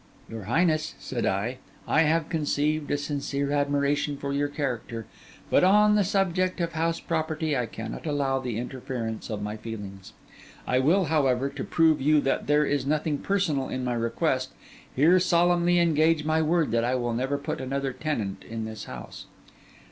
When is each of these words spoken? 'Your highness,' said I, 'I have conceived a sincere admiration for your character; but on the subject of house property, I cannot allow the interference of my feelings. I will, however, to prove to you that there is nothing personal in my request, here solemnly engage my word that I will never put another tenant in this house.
'Your 0.27 0.45
highness,' 0.45 0.95
said 0.97 1.27
I, 1.27 1.59
'I 1.87 2.01
have 2.01 2.27
conceived 2.27 2.89
a 2.89 2.97
sincere 2.97 3.51
admiration 3.51 4.17
for 4.17 4.33
your 4.33 4.47
character; 4.47 5.05
but 5.51 5.63
on 5.63 5.93
the 5.93 6.03
subject 6.03 6.59
of 6.59 6.71
house 6.73 6.99
property, 6.99 7.55
I 7.55 7.67
cannot 7.67 8.07
allow 8.07 8.39
the 8.39 8.57
interference 8.57 9.29
of 9.29 9.43
my 9.43 9.57
feelings. 9.57 10.13
I 10.65 10.79
will, 10.79 11.03
however, 11.05 11.49
to 11.51 11.63
prove 11.63 11.99
to 11.99 12.03
you 12.03 12.19
that 12.21 12.47
there 12.47 12.65
is 12.65 12.83
nothing 12.87 13.19
personal 13.19 13.69
in 13.69 13.83
my 13.83 13.93
request, 13.93 14.53
here 14.95 15.19
solemnly 15.19 15.77
engage 15.77 16.25
my 16.25 16.41
word 16.41 16.71
that 16.71 16.83
I 16.83 16.95
will 16.95 17.13
never 17.13 17.37
put 17.37 17.61
another 17.61 17.93
tenant 17.93 18.43
in 18.43 18.65
this 18.65 18.85
house. 18.85 19.27